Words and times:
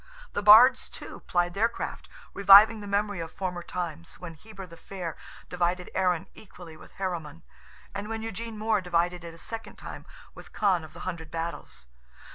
The 0.33 0.41
Bards, 0.41 0.89
too, 0.89 1.19
plied 1.27 1.53
their 1.53 1.69
craft, 1.69 2.09
reviving 2.33 2.79
the 2.81 2.87
memory 2.87 3.19
of 3.19 3.31
former 3.31 3.61
times, 3.61 4.15
when 4.17 4.33
Heber 4.33 4.65
the 4.65 4.75
Fair 4.75 5.15
divided 5.47 5.91
Erin 5.93 6.25
equally 6.33 6.75
with 6.75 6.93
Heremon, 6.93 7.43
and 7.93 8.09
when 8.09 8.23
Eugene 8.23 8.57
More 8.57 8.81
divided 8.81 9.23
it 9.23 9.35
a 9.35 9.37
second 9.37 9.75
time 9.75 10.07
with 10.33 10.53
Con 10.53 10.83
of 10.83 10.93
the 10.93 11.01
Hundred 11.01 11.29
Battles. 11.29 11.85